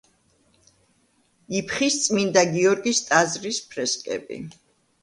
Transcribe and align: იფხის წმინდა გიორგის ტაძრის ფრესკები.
იფხის 1.59 1.99
წმინდა 2.07 2.45
გიორგის 2.57 3.07
ტაძრის 3.13 3.65
ფრესკები. 3.71 4.43